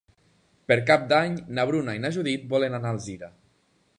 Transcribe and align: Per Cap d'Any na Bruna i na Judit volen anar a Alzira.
Per 0.71 0.77
Cap 0.87 1.03
d'Any 1.11 1.35
na 1.59 1.67
Bruna 1.71 1.95
i 1.99 2.03
na 2.05 2.13
Judit 2.17 2.47
volen 2.57 2.79
anar 2.81 2.93
a 2.95 2.99
Alzira. 2.99 3.33